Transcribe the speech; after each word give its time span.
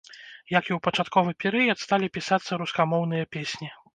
Як 0.59 0.63
і 0.69 0.73
ў 0.75 0.77
пачатковы 0.87 1.31
перыяд, 1.43 1.77
сталі 1.85 2.07
пісацца 2.17 2.51
рускамоўныя 2.65 3.31
песні. 3.37 3.73